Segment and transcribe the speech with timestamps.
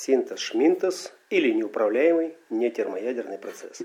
[0.00, 3.82] Синтез-шминтез или неуправляемый нетермоядерный процесс.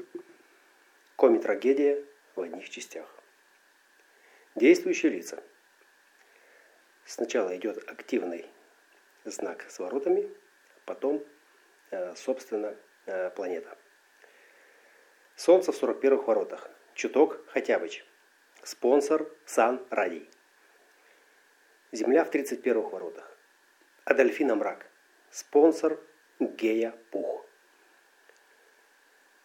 [1.17, 3.05] Коми-трагедия в одних частях.
[4.55, 5.43] Действующие лица.
[7.03, 8.45] Сначала идет активный
[9.25, 10.33] знак с воротами,
[10.85, 11.21] потом,
[11.91, 12.73] э, собственно,
[13.07, 13.77] э, планета.
[15.35, 16.69] Солнце в 41-х воротах.
[16.93, 18.05] Чуток Хотябыч.
[18.63, 20.29] Спонсор Сан Радий.
[21.91, 23.37] Земля в 31-х воротах.
[24.05, 24.89] Адольфина Мрак.
[25.37, 25.99] Спонсор
[26.39, 27.45] Гея Пух.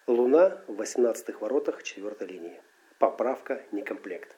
[0.06, 2.62] Луна в 18-х воротах 4 линии.
[3.00, 4.36] Поправка некомплект.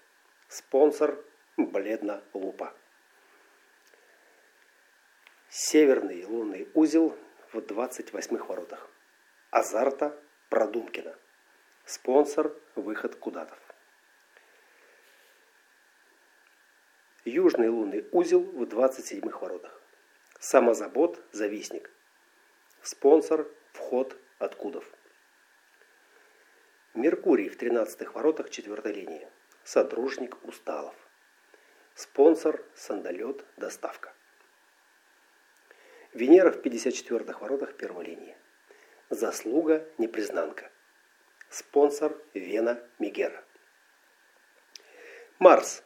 [0.48, 1.22] Спонсор
[1.58, 2.74] Бледно Лупа.
[5.50, 7.18] Северный лунный узел
[7.52, 8.88] в 28-х воротах.
[9.50, 11.14] Азарта Продумкина.
[11.84, 13.60] Спонсор Выход Кудатов.
[17.26, 19.81] Южный лунный узел в 27-х воротах.
[20.44, 21.88] Самозабот Завистник.
[22.82, 24.84] Спонсор Вход Откудов.
[26.94, 29.28] Меркурий в 13-х воротах 4 линии.
[29.62, 30.96] Содружник Усталов.
[31.94, 34.12] Спонсор Сандалет Доставка.
[36.12, 38.36] Венера в 54-х воротах 1 линии.
[39.10, 40.72] Заслуга Непризнанка.
[41.50, 43.44] Спонсор Вена Мигера.
[45.38, 45.84] Марс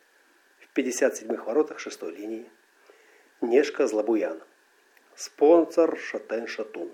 [0.60, 2.50] в 57-х воротах 6 линии.
[3.42, 4.42] Нешка Злобуян.
[5.14, 6.90] Спонсор Шатен Шатун.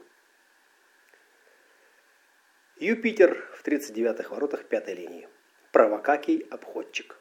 [2.75, 5.29] Юпитер в 39-х воротах 5 линии.
[5.71, 7.17] Провокакий Обходчик.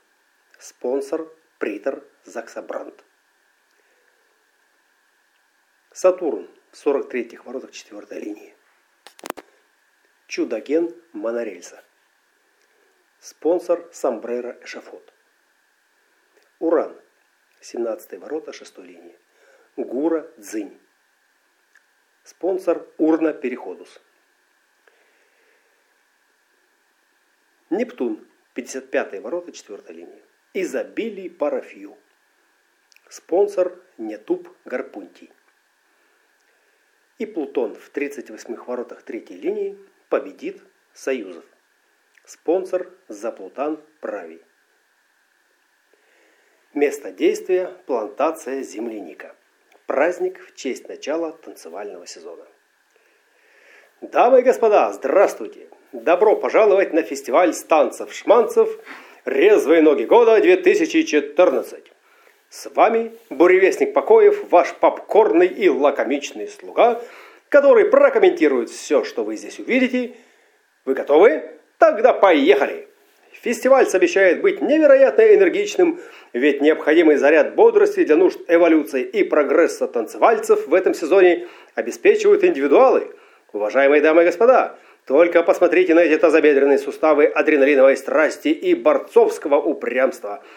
[0.58, 3.04] Спонсор Притор Заксабранд.
[5.92, 8.56] Сатурн в 43-х воротах 4 линии.
[10.26, 11.84] Чудоген монорельса.
[13.20, 15.14] Спонсор Самбрера Эшафот.
[16.58, 17.00] Уран.
[17.62, 19.16] 17 ворота 6 линии.
[19.78, 20.80] Гура Дзынь.
[22.24, 24.02] Спонсор Урна Переходус.
[27.70, 28.28] Нептун.
[28.54, 30.24] 55 ворота 4 линии.
[30.54, 31.98] Изобилий Парафью.
[33.08, 35.32] Спонсор Нетуб Гарпунтий.
[37.20, 39.78] И Плутон в 38 воротах третьей линии
[40.10, 40.62] победит
[40.94, 41.46] Союзов.
[42.26, 44.42] Спонсор Заплутан Правий.
[46.74, 49.36] Место действия– плантация земляника.
[49.88, 52.46] Праздник в честь начала танцевального сезона.
[54.00, 55.68] Дамы и господа, здравствуйте!
[55.92, 58.70] Добро пожаловать на фестиваль станцев-шманцев
[59.26, 61.84] «Резвые ноги года-2014».
[62.48, 67.02] С вами буревестник Покоев, ваш попкорный и лакомичный слуга,
[67.50, 70.16] который прокомментирует все, что вы здесь увидите.
[70.86, 71.52] Вы готовы?
[71.80, 72.88] Тогда поехали!
[73.42, 76.00] Фестиваль обещает быть невероятно энергичным,
[76.34, 83.08] ведь необходимый заряд бодрости для нужд эволюции и прогресса танцевальцев в этом сезоне обеспечивают индивидуалы.
[83.54, 84.76] Уважаемые дамы и господа,
[85.06, 90.44] только посмотрите на эти тазобедренные суставы адреналиновой страсти и борцовского упрямства–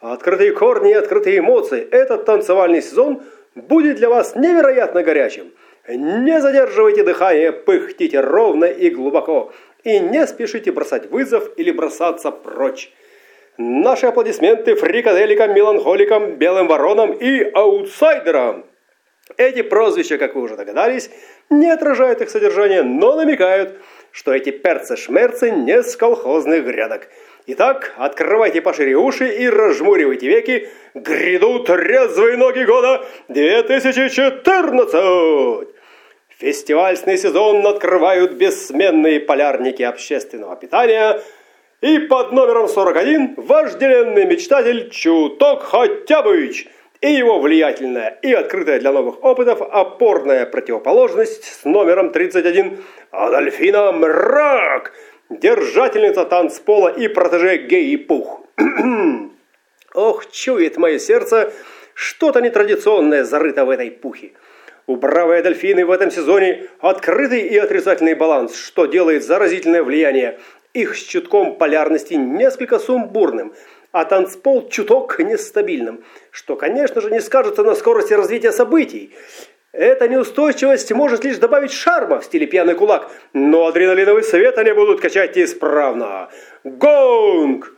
[0.00, 1.80] Открытые корни и открытые эмоции.
[1.90, 3.22] Этот танцевальный сезон
[3.56, 5.52] будет для вас невероятно горячим.
[5.88, 9.52] Не задерживайте дыхание, пыхтите ровно и глубоко.
[9.82, 12.92] И не спешите бросать вызов или бросаться прочь.
[13.58, 18.64] Наши аплодисменты фрикаделикам, меланхоликам, белым воронам и аутсайдерам.
[19.36, 21.10] Эти прозвища, как вы уже догадались,
[21.50, 23.78] не отражают их содержание, но намекают,
[24.10, 27.08] что эти перцы-шмерцы не с колхозных грядок–
[27.50, 30.68] Итак, открывайте пошире уши и разжмуривайте веки.
[30.92, 35.66] Грядут резвые ноги года 2014!
[36.36, 41.22] Фестивальный сезон открывают бессменные полярники общественного питания.
[41.80, 46.66] И под номером 41 вожделенный мечтатель Чуток Хотябыч
[47.00, 52.78] и его влиятельная и открытая для новых опытов опорная противоположность с номером 31
[53.10, 54.92] Адольфина Мрак–
[55.30, 58.40] держательница танцпола и протеже гей пух.
[59.94, 61.52] Ох, чует мое сердце,
[61.94, 64.32] что-то нетрадиционное зарыто в этой пухе.
[64.86, 70.38] У бравые дельфины в этом сезоне открытый и отрицательный баланс, что делает заразительное влияние.
[70.78, 73.52] Их с чутком полярности несколько сумбурным,
[73.90, 79.12] а танцпол чуток нестабильным, что, конечно же, не скажется на скорости развития событий.
[79.72, 85.00] Эта неустойчивость может лишь добавить шарма в стиле пьяный кулак, но адреналиновый свет они будут
[85.00, 86.28] качать исправно.
[86.62, 87.74] Гонг!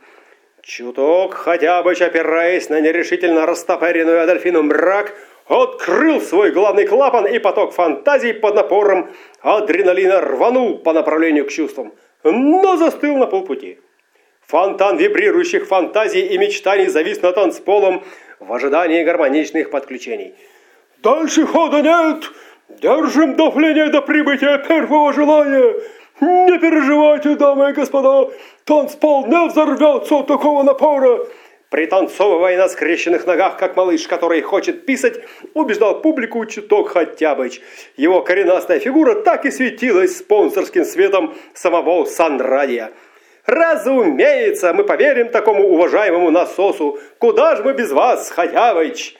[0.61, 5.15] Чуток, хотя бы опираясь на нерешительно растопыренную Адольфину мрак,
[5.47, 9.09] открыл свой главный клапан, и поток фантазий под напором
[9.41, 13.79] адреналина рванул по направлению к чувствам, но застыл на полпути.
[14.47, 18.03] Фонтан вибрирующих фантазий и мечтаний завис над танцполом
[18.39, 20.33] в ожидании гармоничных подключений–
[21.03, 22.31] «Дальше хода нет!
[22.79, 25.73] Держим давление до прибытия первого желания.
[26.21, 28.29] Не переживайте, дамы и господа,
[28.65, 31.25] танцпол не взорвется от такого напора.
[31.71, 35.21] Пританцовывая на скрещенных ногах, как малыш, который хочет писать,
[35.53, 37.61] убеждал публику чуток Хаттябыч.
[37.95, 42.91] Его коренастая фигура так и светилась спонсорским светом самого Санрадия.
[43.45, 46.99] Разумеется, мы поверим такому уважаемому насосу.
[47.19, 49.15] Куда же мы без вас, Хаттябыч?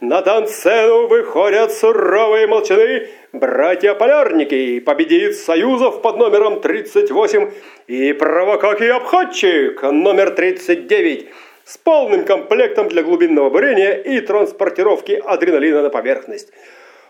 [0.00, 7.50] На танцену выходят суровые молчаны, братья-полярники, победит Союзов под номером 38
[7.86, 11.28] и провокаки обходчик номер 39
[11.64, 16.52] с полным комплектом для глубинного бурения и транспортировки адреналина на поверхность.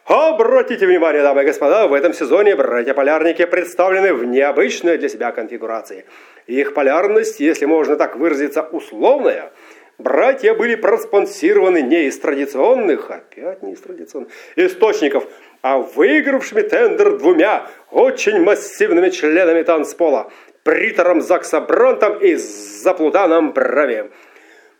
[0.05, 6.07] Обратите внимание, дамы и господа, в этом сезоне братья-полярники представлены в необычной для себя конфигурации.
[6.49, 9.53] Их полярность, если можно так выразиться, условная.
[9.99, 15.29] Братья были проспонсированы не из традиционных, опять не из традиционных, источников,
[15.63, 20.33] а выигравшими тендер двумя очень массивными членами танцпола,
[20.65, 24.11] Притором Закса Бронтом и Заплутаном Бравием.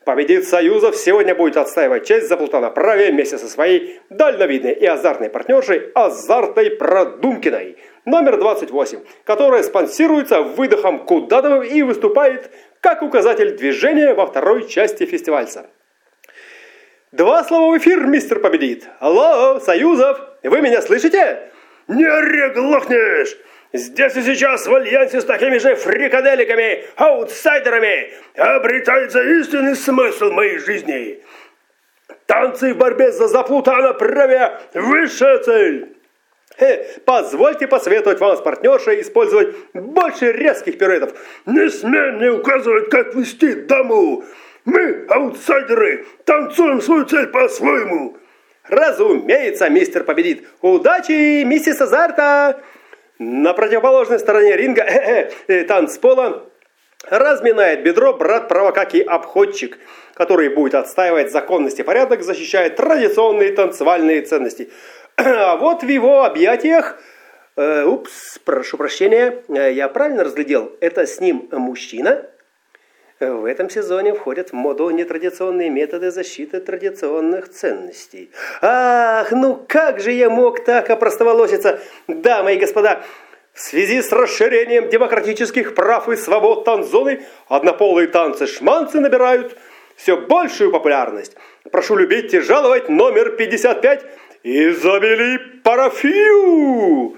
[0.05, 5.93] Победит Союзов сегодня будет отстаивать честь Заплутана Праве вместе со своей дальновидной и азартной партнершей
[5.95, 12.51] Азартой Продумкиной, номер 28, которая спонсируется выдохом Кудадовым и выступает
[12.81, 15.67] как указатель движения во второй части фестивальца.
[17.13, 18.89] Два слова в эфир, мистер Победит.
[18.99, 21.51] Алло, Союзов, вы меня слышите?
[21.87, 23.37] Не реглохнешь!
[23.73, 31.23] Здесь и сейчас в альянсе с такими же фрикаделиками, аутсайдерами, обретается истинный смысл моей жизни.
[32.27, 35.97] Танцы в борьбе за заплутана правя– высшая цель.
[36.59, 41.15] Э, позвольте посоветовать вам с партнершей использовать больше резких пируэтов.
[41.47, 44.23] Не смей мне указывать, как вести даму.
[44.67, 48.19] Мы, аутсайдеры, танцуем свою цель по-своему.
[48.69, 50.47] Разумеется, мистер победит.
[50.61, 52.61] Удачи, миссис Азарта!
[53.19, 56.45] На противоположной стороне ринга э -э, э, танцпола
[57.09, 59.79] разминает бедро брат Провокаки Обходчик,
[60.15, 64.71] который будет отстаивать законность и порядок, защищая традиционные танцевальные ценности.
[65.17, 66.99] А вот в его объятиях...
[67.55, 70.73] Э, упс, прошу прощения, я правильно разглядел?
[70.81, 72.27] Это с ним мужчина,
[73.31, 78.31] в этом сезоне входят в моду нетрадиционные методы защиты традиционных ценностей.
[78.61, 83.03] Ах, ну как же я мог так опростоволоситься, дамы и господа!
[83.53, 89.57] В связи с расширением демократических прав и свобод танзоны однополые танцы-шманцы набирают
[89.95, 91.37] все большую популярность.
[91.71, 94.05] Прошу любить и жаловать номер 55
[94.43, 97.17] Изобили Парафию!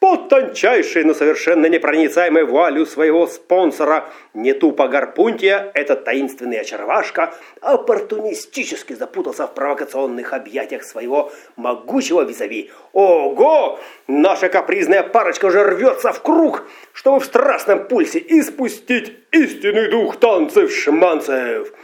[0.00, 8.94] Под тончайшей, но совершенно непроницаемой вуалью своего спонсора не тупо Гарпунтия, этот таинственный очаровашка оппортунистически
[8.94, 12.70] запутался в провокационных объятиях своего могучего визави.
[12.94, 13.78] Ого!
[14.06, 21.74] Наша капризная парочка уже рвется в круг, чтобы в страстном пульсе испустить истинный дух танцев-шманцев.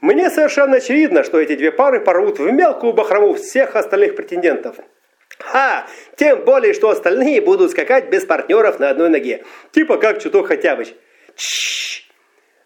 [0.00, 4.76] Мне совершенно очевидно, что эти две пары порвут в мелкую бахрому всех остальных претендентов–
[5.54, 5.86] Ха!
[6.16, 9.44] Тем более, что остальные будут скакать без партнеров на одной ноге.
[9.70, 10.94] Типа как Чуток Хотябыч.
[11.36, 12.10] Чш!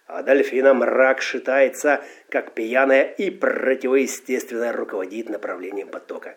[0.06, 6.36] А дельфина мрак шитается, как пьяная и противоестественно руководит направлением потока,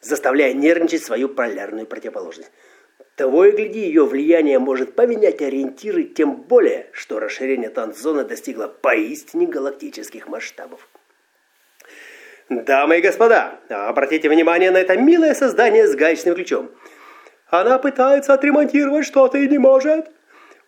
[0.00, 2.52] заставляя нервничать свою полярную противоположность.
[3.16, 9.48] Того и гляди, ее влияние может поменять ориентиры, тем более, что расширение танцзоны достигло поистине
[9.48, 10.88] галактических масштабов.
[12.48, 16.70] Дамы и господа, обратите внимание на это милое создание с гаечным ключом.
[17.50, 20.10] Она пытается отремонтировать что-то и не может.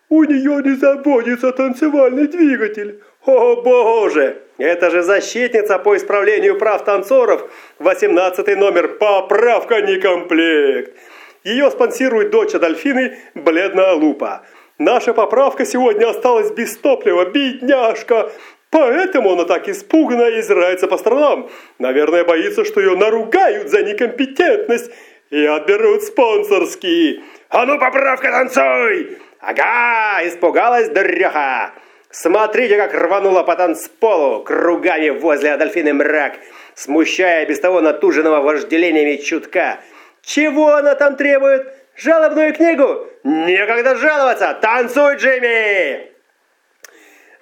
[0.09, 3.01] У нее не заводится танцевальный двигатель.
[3.25, 4.43] О боже!
[4.59, 7.49] Это же защитница по исправлению прав танцоров.
[7.79, 10.95] 18 номер «Поправка не комплект».
[11.43, 14.43] Ее спонсирует дочь Адольфины Бледная Лупа.
[14.77, 18.31] Наша поправка сегодня осталась без топлива, бедняжка.
[18.71, 21.49] Поэтому она так испуганно и изирается по сторонам.
[21.77, 24.91] Наверное, боится, что ее наругают за некомпетентность
[25.29, 27.21] и отберут спонсорские.
[27.49, 29.17] А ну, поправка, танцуй!
[29.41, 31.71] Ага, испугалась дрёха.
[32.11, 36.33] Смотрите, как рванула по танцполу, кругами возле Адольфины мрак,
[36.75, 39.79] смущая без того натуженного вожделениями чутка.
[40.21, 41.73] Чего она там требует?
[41.97, 43.07] Жалобную книгу?
[43.23, 44.57] Некогда жаловаться!
[44.61, 46.10] Танцуй, Джимми!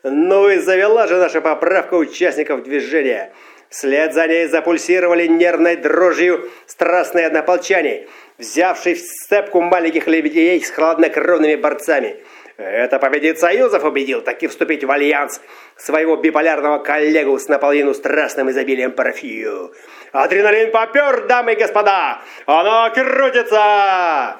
[0.03, 3.33] Ну и завела же наша поправка участников движения.
[3.69, 11.55] Вслед за ней запульсировали нервной дрожью страстные однополчане, взявшие в сцепку маленьких лебедей с хладнокровными
[11.55, 12.23] борцами.
[12.57, 15.39] Это победит Союзов убедил таки вступить в альянс
[15.77, 19.73] своего биполярного коллегу с наполовину страстным изобилием парфию.
[20.11, 22.21] Адреналин попер, дамы и господа!
[22.45, 24.37] Оно крутится!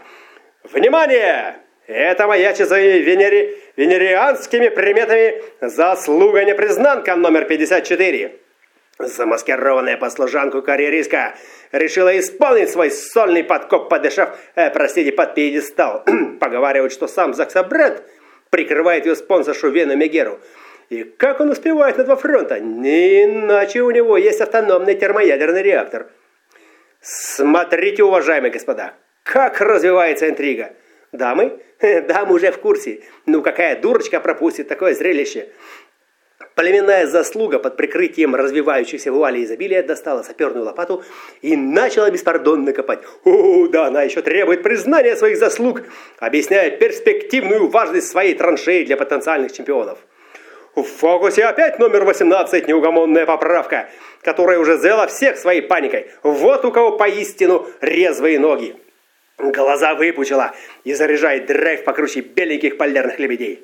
[0.64, 1.60] Внимание!
[1.88, 3.58] Это маячит своими венери...
[3.76, 8.36] венерианскими приметами заслуга непризнанка номер 54.
[9.00, 11.36] Замаскированная по служанку карьеристка
[11.72, 16.04] решила исполнить свой сольный подкоп, подышав, э, простите, под пьедестал.
[16.40, 18.04] Поговаривают, что сам Заксабред
[18.50, 20.40] прикрывает ее спонсоршу Вену Мегеру.
[20.90, 22.60] И как он успевает на два фронта?
[22.60, 26.08] Не иначе у него есть автономный термоядерный реактор.
[27.00, 30.74] Смотрите, уважаемые господа, как развивается интрига.
[31.12, 31.60] Дамы?
[32.08, 33.02] Дамы уже в курсе.
[33.26, 35.50] Ну какая дурочка пропустит такое зрелище?
[36.56, 41.04] Племенная заслуга под прикрытием развивающейся вуали изобилия достала саперную лопату
[41.42, 43.00] и начала беспардонно копать.
[43.24, 45.84] О, да, она еще требует признания своих заслуг,
[46.20, 50.00] объясняя перспективную важность своей траншеи для потенциальных чемпионов.
[50.76, 53.90] В фокусе опять номер 18, неугомонная поправка,
[54.22, 56.08] которая уже зела всех своей паникой.
[56.24, 58.76] Вот у кого поистину резвые ноги.
[59.40, 60.54] Глаза выпучила
[60.84, 63.64] и заряжает драйв покруче беленьких полярных лебедей.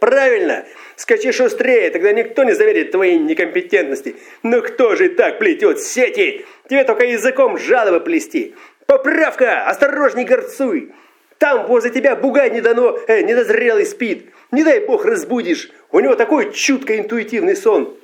[0.00, 0.64] Правильно!
[0.96, 4.16] Скачи шустрее, тогда никто не заверит твоей некомпетентности.
[4.42, 6.44] Но кто же так плетет сети?
[6.68, 8.54] Тебе только языком жалобы плести.
[8.86, 9.66] Поправка!
[9.66, 10.92] Осторожней горцуй!
[11.38, 14.30] Там возле тебя бугай недано, э, недозрелый спит.
[14.50, 15.70] Не дай бог разбудишь.
[15.92, 17.96] У него такой чутко интуитивный сон.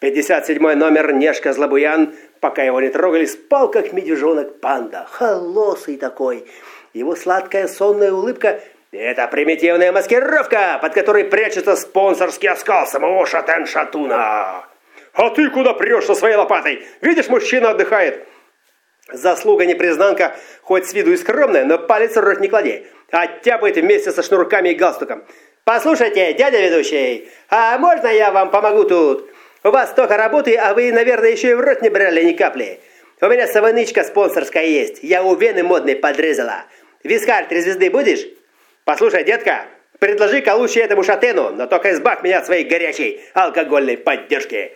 [0.00, 5.06] 57 номер Нешка Злобуян, пока его не трогали, спал как медвежонок панда.
[5.10, 6.46] Холосый такой.
[6.92, 8.60] Его сладкая сонная улыбка
[8.98, 14.64] это примитивная маскировка, под которой прячется спонсорский оскал самого Шатен-Шатуна.
[15.12, 16.86] А ты куда прешь со своей лопатой?
[17.02, 18.26] Видишь, мужчина отдыхает.
[19.12, 22.86] Заслуга непризнанка, хоть с виду и скромная, но палец в рот не клади.
[23.10, 25.24] Оттяпает вместе со шнурками и галстуком.
[25.64, 29.30] Послушайте, дядя ведущий, а можно я вам помогу тут?
[29.66, 32.78] У вас столько работы, а вы, наверное, еще и в рот не брали ни капли.
[33.20, 35.02] У меня саванычка спонсорская есть.
[35.02, 36.66] Я у вены модной подрезала.
[37.02, 38.28] Вискарь три звезды будешь?
[38.84, 39.64] Послушай, детка,
[39.98, 44.70] предложи колуче этому шатену, но только избавь меня от своей горячей алкогольной поддержки.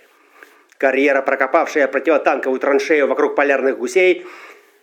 [0.76, 4.26] Карьера, прокопавшая противотанковую траншею вокруг полярных гусей,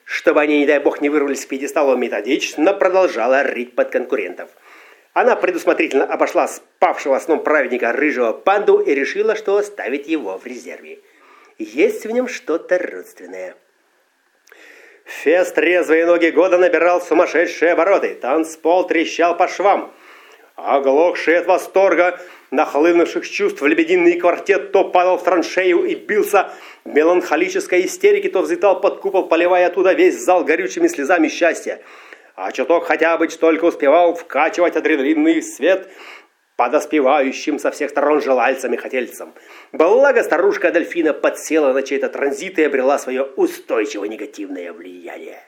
[0.06, 4.52] чтобы они, не дай бог, не вырвались с пьедестала методично, продолжала рыть под конкурентов.
[5.18, 11.00] Она предусмотрительно обошла спавшего сном праведника рыжего панду и решила, что оставить его в резерве.
[11.58, 13.56] Есть в нем что-то родственное.
[15.06, 18.14] Фест резвые ноги года набирал сумасшедшие обороты.
[18.14, 19.92] Танцпол трещал по швам.
[20.56, 22.20] Оглохший от восторга,
[22.52, 26.52] нахлынувших чувств, лебединый квартет то падал в траншею и бился
[26.86, 31.82] в меланхолической истерике, то взлетал под купол, поливая оттуда весь зал горючими слезами счастья.
[32.38, 35.90] А чуток хотя бы только успевал вкачивать адреналинный свет
[36.56, 39.34] подоспевающим со всех сторон желальцам и хотельцам.
[39.72, 45.40] Благо старушка Адольфина подсела на чей-то транзит и обрела свое устойчивое негативное влияние.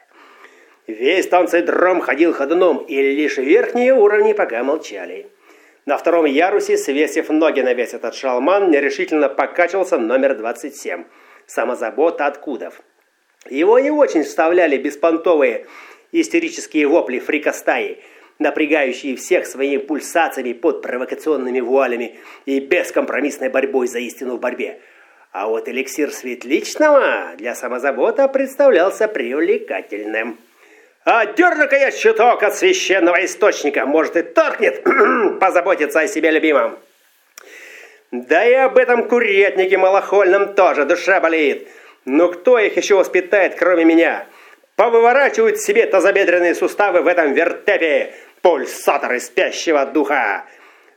[0.87, 5.27] Весь танцедром ходил ходуном, и лишь верхние уровни пока молчали.
[5.85, 11.05] На втором ярусе, свесив ноги на весь этот шалман, нерешительно покачивался номер 27.
[11.45, 12.81] Самозабота от кудов.
[13.47, 15.67] Его не очень вставляли беспонтовые
[16.11, 17.99] истерические вопли фрика стаи–
[18.39, 24.79] напрягающие всех своими пульсациями под провокационными вуалями и бескомпромиссной борьбой за истину в борьбе.
[25.31, 30.39] А вот эликсир светличного для самозабота представлялся привлекательным.
[31.05, 34.83] А дерну-ка я щиток от священного источника, может и торкнет
[35.39, 36.79] позаботиться о себе любимом.
[38.11, 41.67] Да и об этом курятнике малохольном тоже душа болит.
[42.05, 44.25] Но кто их еще воспитает, кроме меня?
[44.79, 50.45] Повыворачивают себе тазобедренные суставы в этом вертепе, пульсаторы спящего духа.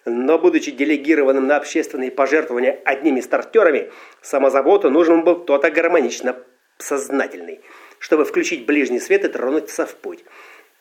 [0.05, 6.37] Но, будучи делегированным на общественные пожертвования одними стартерами, самозаботу нужен был кто-то гармонично
[6.79, 7.61] сознательный,
[7.99, 10.21] чтобы включить ближний свет и тронуться в путь.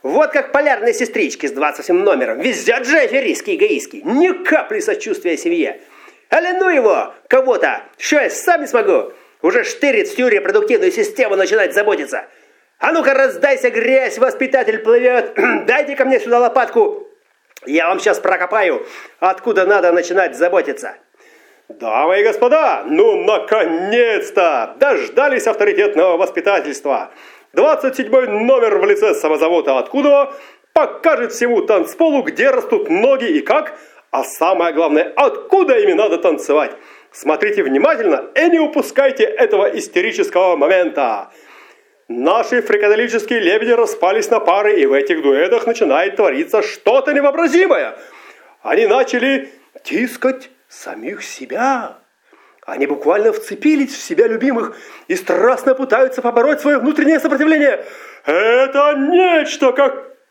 [0.03, 2.39] Вот как полярные сестрички с 27 номером.
[2.39, 4.03] Везет же аферистский эгоистский.
[4.03, 5.81] Ни капли сочувствия семье.
[6.29, 7.81] Але ну его, кого-то.
[7.97, 9.11] Что я сам не смогу?
[9.41, 12.27] Уже штырит всю репродуктивную систему начинать заботиться.
[12.81, 15.33] А ну-ка раздайся, грязь, воспитатель плывет.
[15.67, 17.07] Дайте ко мне сюда лопатку.
[17.67, 18.87] Я вам сейчас прокопаю,
[19.19, 20.95] откуда надо начинать заботиться.
[21.69, 24.75] Дамы и господа, ну наконец-то!
[24.79, 27.11] Дождались авторитетного воспитательства.
[27.53, 30.33] 27 номер в лице самозавода «Откуда?»
[30.73, 33.77] покажет всему танцполу, где растут ноги и как,
[34.09, 36.71] а самое главное, откуда ими надо танцевать.
[37.11, 41.29] Смотрите внимательно и не упускайте этого истерического момента.
[42.13, 47.95] Наши фрикаделические лебеди распались на пары, и в этих дуэтах начинает твориться что-то невообразимое.
[48.61, 49.49] Они начали
[49.83, 51.99] тискать самих себя.
[52.65, 54.77] Они буквально вцепились в себя любимых
[55.07, 57.85] и страстно пытаются побороть свое внутреннее сопротивление.
[58.25, 59.71] Это нечто,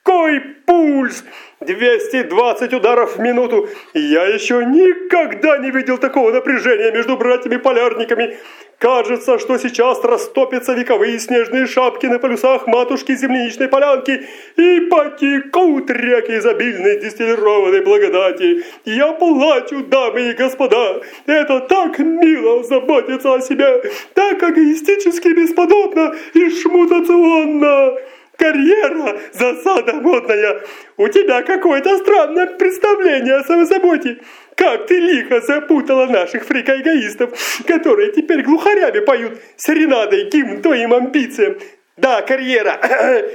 [0.02, 1.24] какой пульс!
[1.60, 3.68] 220 ударов в минуту.
[3.92, 8.38] Я еще никогда не видел такого напряжения между братьями-полярниками.
[8.78, 14.26] Кажется, что сейчас растопятся вековые снежные шапки на полюсах матушки земляничной полянки
[14.56, 18.64] и потекут реки изобильной дистиллированной благодати.
[18.86, 21.02] Я плачу, дамы и господа.
[21.26, 23.82] Это так мило заботиться о себе,
[24.14, 27.98] так эгоистически бесподобно и шмутационно.
[28.40, 30.62] Карьера– засада модная.
[30.96, 34.16] У тебя какое-то странное представление о самозаботе.
[34.56, 41.58] Как ты лихо запутала наших фрикоэгоистов, которые теперь глухарями поют серенадой гимн твоим амбициям.
[41.98, 42.80] Да, карьера,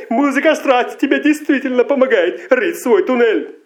[0.10, 3.60] музыка страсти тебе действительно помогает рыть свой туннель.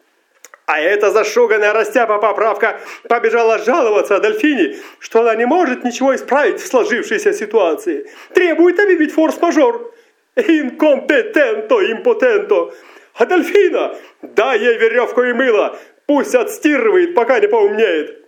[0.65, 6.67] А эта зашуганная растяпа поправка побежала жаловаться Адольфине, что она не может ничего исправить в
[6.67, 8.07] сложившейся ситуации.
[8.33, 9.95] Требует объявить форс-мажор.
[10.35, 12.73] Инкомпетенто, импотенто.
[13.15, 18.25] Адольфина, дай ей веревку и мыло, пусть отстирывает, пока не поумнеет.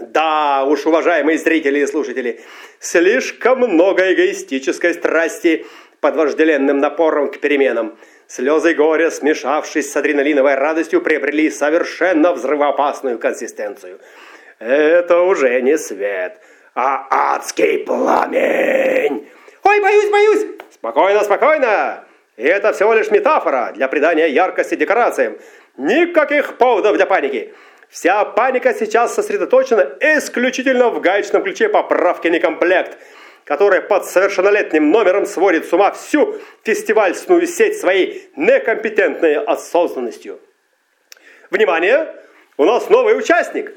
[0.00, 2.40] Да уж, уважаемые зрители и слушатели,
[2.78, 5.66] слишком много эгоистической страсти
[6.00, 7.98] под вожделенным напором к переменам.
[8.28, 13.98] Слезы горя, смешавшись с адреналиновой радостью, приобрели совершенно взрывоопасную консистенцию.
[14.58, 16.38] Это уже не свет,
[16.74, 19.28] а адский пламень.
[19.68, 20.46] Ой, боюсь, боюсь!
[20.70, 22.04] Спокойно, спокойно!
[22.38, 25.36] это всего лишь метафора для придания яркости декорациям.
[25.76, 27.52] Никаких поводов для паники.
[27.90, 32.96] Вся паника сейчас сосредоточена исключительно в гаечном ключе поправки некомплект,
[33.44, 40.40] который под совершеннолетним номером сводит с ума всю фестивальную сеть своей некомпетентной осознанностью.
[41.50, 42.14] Внимание!
[42.56, 43.74] У нас новый участник.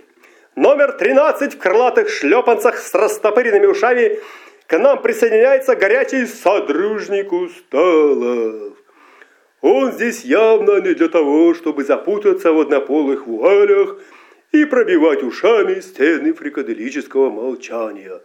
[0.55, 4.19] Номер 13 в крылатых шлепанцах с растопыренными ушами–
[4.71, 8.77] к нам присоединяется горячий содружник Усталов.
[9.59, 13.97] Он здесь явно не для того, чтобы запутаться в однополых вуалях
[14.53, 18.21] и пробивать ушами стены фрикаделического молчания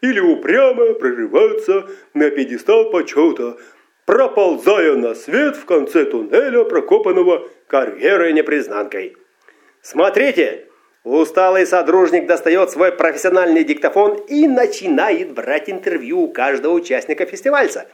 [0.00, 3.58] или упрямо прорываться на пьедестал почета,
[4.06, 9.18] проползая на свет в конце туннеля, прокопанного карьерой-непризнанкой.
[9.82, 10.69] Смотрите,
[11.04, 17.86] Усталый содружник достает свой профессиональный диктофон и начинает брать интервью у каждого участника фестивальца.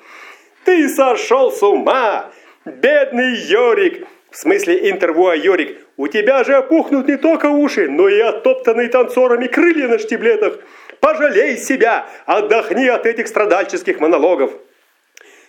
[0.64, 2.32] «Ты сошел с ума!
[2.64, 5.86] Бедный Йорик!» В смысле интервью о Йорик.
[5.96, 10.58] «У тебя же опухнут не только уши, но и оттоптанные танцорами крылья на штиблетах.
[10.98, 12.08] Пожалей себя!
[12.26, 14.50] Отдохни от этих страдальческих монологов!»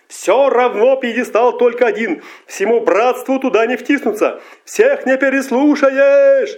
[0.06, 2.22] Все равно пьедестал только один.
[2.46, 4.40] Всему братству туда не втиснуться.
[4.64, 6.56] Всех не переслушаешь.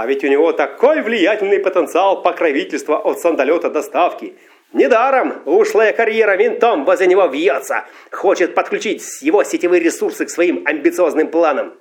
[0.00, 4.34] А ведь у него такой влиятельный потенциал покровительства от сандалета до ставки.
[4.72, 7.84] Недаром ушлая карьера винтом возле него вьется.
[8.10, 11.74] Хочет подключить его сетевые ресурсы к своим амбициозным планам.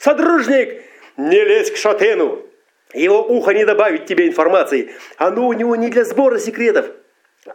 [0.00, 0.82] Содружник,
[1.16, 2.44] не лезь к шатену.
[2.92, 4.90] Его ухо не добавит тебе информации.
[5.16, 6.90] Оно у него не для сбора секретов,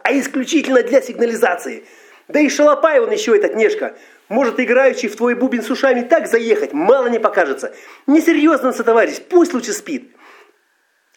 [0.02, 1.84] а исключительно для сигнализации.
[2.28, 3.94] Да и шалопай он еще этот нежка.
[4.28, 7.74] Может, играющий в твой бубен с ушами так заехать, мало не покажется.
[8.06, 10.10] Несерьезно, товарищ, пусть лучше спит.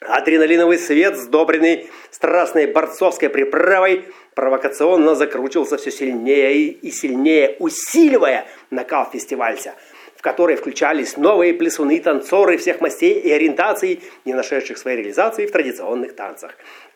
[0.02, 9.74] Адреналиновый свет, сдобренный страстной борцовской приправой, провокационно закручивался все сильнее и сильнее, усиливая накал фестивальца,
[10.16, 16.16] в который включались новые плясуны-танцоры всех мастей и ориентаций, не нашедших своей реализации в традиционных
[16.16, 16.52] танцах.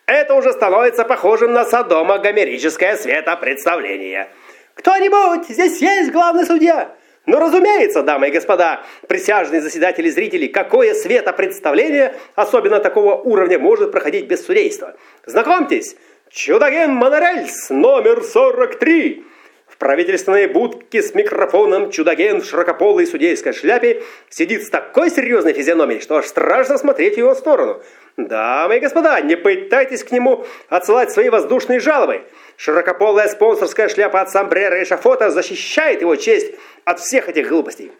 [0.06, 4.30] Это уже становится похожим на садомо-гомерическое светопредставление–
[4.82, 6.96] кто-нибудь, здесь есть главный судья?
[7.26, 13.92] Ну, разумеется, дамы и господа, присяжные заседатели и зрители, какое светопредставление, особенно такого уровня, может
[13.92, 14.96] проходить без судейства.
[15.26, 15.96] Знакомьтесь,
[16.32, 19.24] чудаген Монорельс, номер 43.
[19.68, 26.02] В правительственной будке с микрофоном чудаген в широкополой судейской шляпе сидит с такой серьезной физиономией,
[26.02, 27.84] что аж страшно смотреть в его сторону.
[28.18, 32.24] Дамы и господа, не пытайтесь к нему отсылать свои воздушные жалобы.
[32.58, 37.92] Широкополая спонсорская шляпа от Самбрера и Шафота защищает его честь от всех этих глупостей.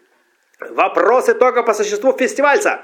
[0.60, 2.82] Вопросы только по существу фестивальца.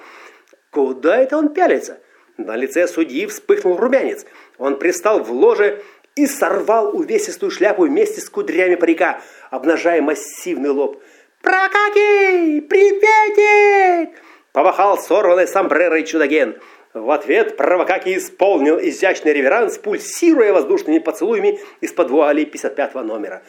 [0.70, 1.98] Куда это он пялится?
[2.36, 4.24] На лице судьи вспыхнул румянец.
[4.58, 5.82] Он пристал в ложе
[6.14, 11.02] и сорвал увесистую шляпу вместе с кудрями парика, обнажая массивный лоб.
[11.42, 12.60] «Прокакий!
[12.62, 14.18] Приветик!»
[14.52, 16.58] Помахал сорванной сомбрерой чудаген.
[16.94, 23.42] В ответ Провокаки исполнил изящный реверанс, пульсируя воздушными поцелуями из-под вуали 55 номера.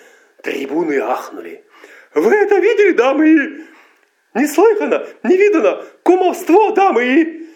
[0.44, 1.64] Трибуны ахнули.
[2.14, 3.66] «Вы это видели, дамы?»
[4.34, 7.48] Неслыханно, не видано, кумовство, дамы.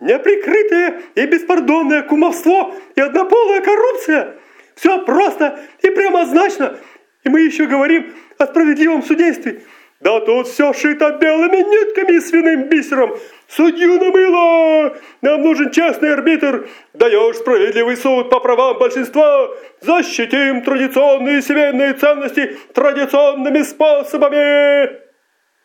[0.00, 4.36] Неприкрытое и беспардонное кумовство и однополая коррупция.
[4.74, 6.78] Все просто и прямозначно.
[7.22, 9.62] И мы еще говорим о справедливом судействе.
[10.00, 13.18] Да тут все шито белыми нитками и свиным бисером.
[13.48, 14.96] Судью намыло!
[15.20, 16.68] Нам нужен честный арбитр.
[16.94, 19.50] Даешь справедливый суд по правам большинства.
[19.82, 25.00] Защитим традиционные семейные ценности традиционными способами.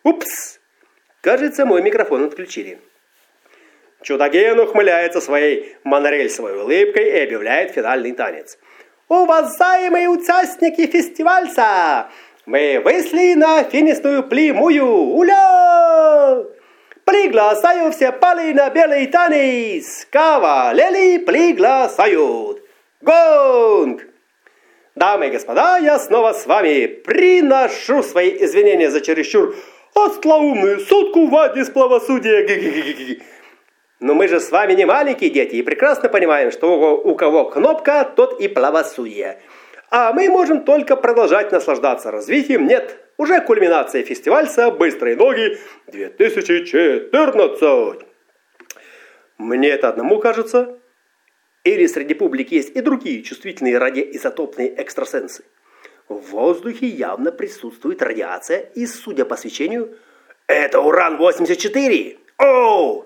[0.03, 0.59] Упс!
[1.21, 2.77] Кажется, мой микрофон отключили.
[4.03, 8.57] Чудаген ухмыляется своей монорельсовой улыбкой и объявляет финальный танец.
[9.07, 12.09] Уважаемые участники фестивальца!
[12.45, 14.85] Мы вышли на финишную плимую!
[14.85, 16.45] Уля!
[17.03, 20.05] Приглашаю все пали на белый танец!
[20.11, 22.61] Кавалели приглашают!
[23.01, 24.03] Гонг!
[24.93, 29.55] Дамы и господа, я снова с вами приношу свои извинения за чересчур
[29.95, 33.19] остроумную сутку в адрес правосудия.
[33.99, 38.03] Но мы же с вами не маленькие дети и прекрасно понимаем, что у кого кнопка,
[38.03, 39.39] тот и правосудие.
[39.89, 42.67] А мы можем только продолжать наслаждаться развитием.
[42.67, 48.05] Нет, уже кульминация фестивальца «Быстрые ноги 2014».
[49.37, 50.79] Мне это одному кажется.
[51.63, 55.43] Или среди публики есть и другие чувствительные радиоизотопные экстрасенсы.
[56.07, 59.97] В воздухе явно присутствует радиация, и, судя по свечению,
[60.47, 62.17] это уран-84.
[62.37, 63.05] О!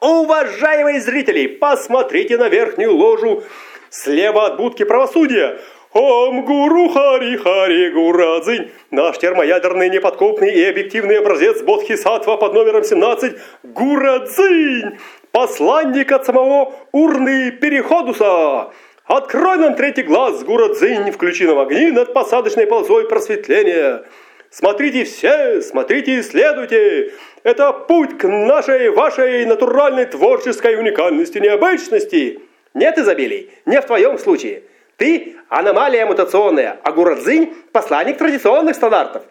[0.00, 3.42] Уважаемые зрители, посмотрите на верхнюю ложу
[3.90, 5.60] слева от будки правосудия.
[5.98, 13.32] Ом Гуру Хари Хари Гурадзинь, наш термоядерный неподкупный и объективный образец Бодхисаттва под номером 17
[13.62, 14.98] Гурадзинь,
[15.32, 18.72] посланник от самого Урны Переходуса.
[19.06, 24.04] Открой нам третий глаз, Гурадзинь, включи нам огни над посадочной полосой просветления.
[24.50, 27.14] Смотрите все, смотрите и исследуйте.
[27.42, 32.40] Это путь к нашей, вашей натуральной творческой уникальности, необычности.
[32.74, 34.64] Нет изобилий, не в твоем случае.
[34.96, 39.24] Ты аномалия мутационная, а Гурадзинь– посланник традиционных стандартов.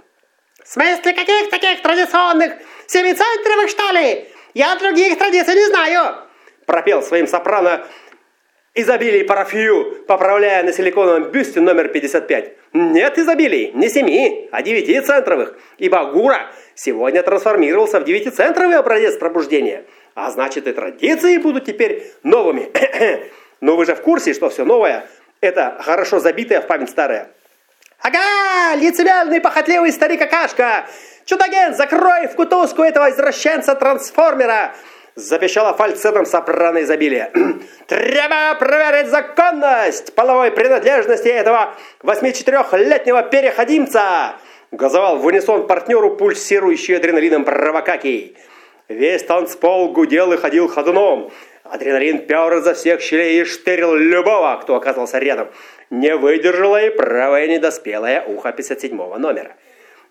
[0.64, 2.54] В смысле каких таких традиционных?
[2.88, 4.28] Семицентровых, что ли?
[4.54, 6.18] Я других традиций не знаю.
[6.66, 7.86] Пропел своим сопрано
[8.76, 12.54] изобилий парафию, поправляя на силиконовом бюсте номер 55.
[12.74, 19.86] Нет изобилий, не семи, а девяти центровых, ибо Гура сегодня трансформировался в девятицентровый образец пробуждения.
[20.14, 22.70] А значит и традиции будут теперь новыми.
[23.62, 25.08] Но вы же в курсе, что все новое–
[25.46, 27.30] это хорошо забитое в память старое.
[28.02, 30.86] Ага, лицемерный похотливый старик-акашка!
[31.26, 34.74] Чудаген, закрой в кутузку этого извращенца-трансформера!
[35.16, 37.32] запищала фальцетом сопрано изобилия.
[37.88, 44.36] «Треба проверить законность половой принадлежности этого 84-летнего переходимца!»
[44.72, 48.36] газовал в унисон партнеру пульсирующий адреналином провокакий.
[48.90, 51.32] Весь танцпол гудел и ходил ходуном.
[51.66, 55.48] Адреналин пер изо всех щелей и штырил любого, кто оказался рядом.
[55.90, 59.56] Не выдержала и правое недоспелое ухо 57 номера.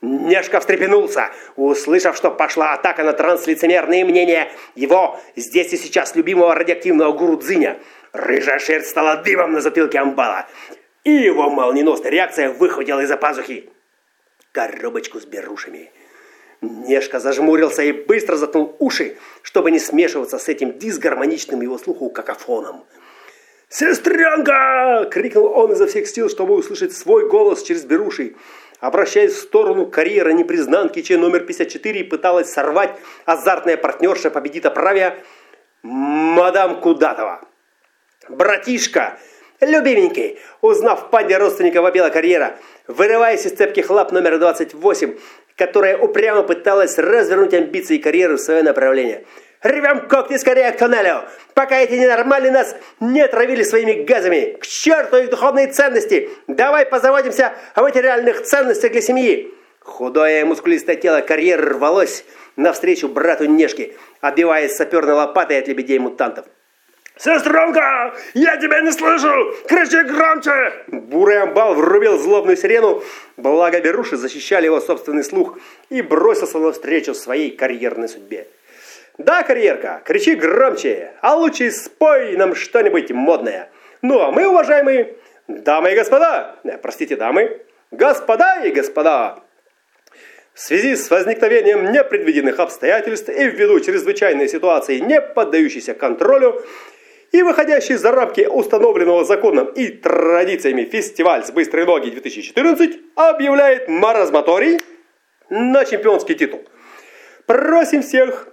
[0.03, 7.13] Нешка встрепенулся, услышав, что пошла атака на транслицемерные мнения его здесь и сейчас любимого радиоактивного
[7.13, 7.79] гуру Дзиня.
[8.13, 10.47] Рыжая шерсть стала дымом на затылке амбала.
[11.05, 13.71] И его молниеносная реакция выхватила из-за пазухи
[14.51, 15.93] коробочку с берушами.
[16.87, 22.85] Нешка зажмурился и быстро заткнул уши, чтобы не смешиваться с этим дисгармоничным его слуху какофоном.
[23.69, 28.35] «Сестренка!»— крикнул он изо всех сил, чтобы услышать свой голос через беруши
[28.85, 32.91] обращаясь в сторону карьера непризнанки, чей номер 54 пыталась сорвать
[33.25, 35.17] азартная партнерша победита правя
[35.83, 37.41] мадам Кудатова.
[38.29, 39.19] «Братишка!»
[39.61, 45.17] «Любименький!» Узнав панде родственника вопила карьера, вырываясь из цепких лап номер 28,
[45.57, 49.25] которая упрямо пыталась развернуть амбиции карьеры в свое направление–
[49.65, 51.23] Рвем когти скорее к тоннелю,
[51.55, 54.59] пока эти ненормальные нас не отравили своими газами.
[54.61, 56.29] К черту их духовные ценности!
[56.47, 63.47] Давай позаботимся о материальных ценностях для семьи!» Худое и мускулистое тело карьеры рвалось навстречу брату
[63.47, 66.45] Нешки, отбиваясь саперной лопатой от лебедей-мутантов.
[67.17, 69.55] «Сестренка, я тебя не слышу!
[69.69, 73.05] Кричи громче!» Бурый амбал врубил злобную сирену,
[73.37, 75.57] благо беруши защищали его собственный слух
[75.91, 78.49] и бросился навстречу своей карьерной судьбе.
[79.17, 83.71] Да, карьерка, кричи громче, а лучше спой нам что-нибудь модное.
[84.03, 85.15] Ну а мы, уважаемые
[85.47, 87.61] дамы и господа, э, простите, дамы,
[87.93, 89.39] господа и господа,
[90.53, 96.65] в связи с возникновением непредвиденных обстоятельств и ввиду чрезвычайной ситуации, не поддающейся контролю,
[97.35, 104.81] и выходящий за рамки установленного законом и традициями фестиваль с быстрой ноги 2014 объявляет маразматорий
[105.51, 106.61] на чемпионский титул–
[107.47, 108.49] Просим всех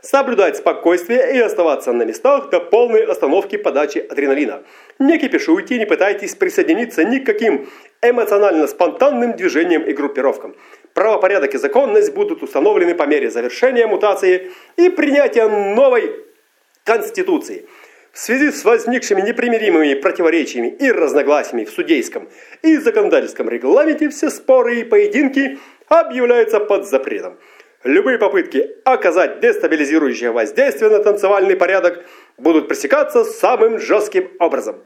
[0.00, 4.64] соблюдать спокойствие и оставаться на местах до полной остановки подачи адреналина.
[4.98, 7.68] Не кипишуйте, не пытайтесь присоединиться ни к каким
[8.02, 10.56] эмоционально-спонтанным движениям и группировкам.
[10.94, 16.10] Правопорядок и законность будут установлены по мере завершения мутации и принятия новой
[16.82, 17.66] Конституции.
[18.14, 22.28] В связи с возникшими непримиримыми противоречиями и разногласиями в судейском
[22.62, 27.36] и законодательском регламенте все споры и поединки объявляются под запретом.
[27.82, 32.04] Любые попытки оказать дестабилизирующее воздействие на танцевальный порядок
[32.38, 34.76] будут пресекаться самым жестким образом,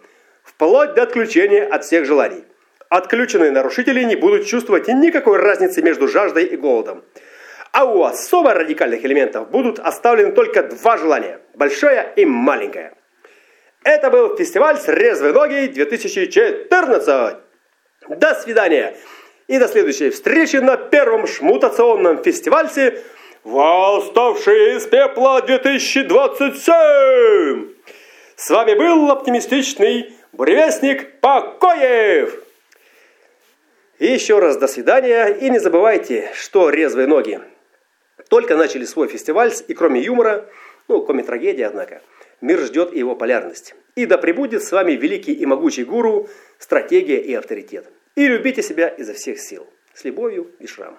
[0.42, 2.44] вплоть до отключения от всех желаний.
[2.88, 7.04] Отключенные нарушители не будут чувствовать никакой разницы между жаждой и голодом.
[7.72, 12.94] А у особо радикальных элементов будут оставлены только два желания– большое и маленькое.
[13.84, 17.36] Это был фестиваль с резвой ноги 2014.
[18.08, 18.96] До свидания!
[19.46, 23.02] И до следующей встречи на первом шмутационном фестивале
[23.44, 27.74] «Восставшие из пепла 2027».
[28.36, 32.42] С вами был оптимистичный буревестник Покоев.
[33.98, 35.28] И еще раз до свидания.
[35.28, 37.40] И не забывайте, что резвые ноги
[38.28, 40.46] только начали свой фестиваль, и кроме юмора,
[40.86, 42.02] ну, кроме трагедии, однако,
[42.40, 43.74] мир ждет его полярность.
[43.94, 47.86] И да пребудет с вами великий и могучий гуру, стратегия и авторитет.
[48.14, 49.66] И любите себя изо всех сил.
[49.94, 50.98] С любовью, Вишрам.